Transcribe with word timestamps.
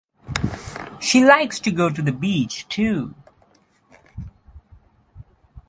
She 0.99 1.23
likes 1.23 1.59
to 1.59 1.69
go 1.69 1.91
to 1.91 2.01
the 2.01 2.11
beach 2.11 2.67
too. 2.69 3.13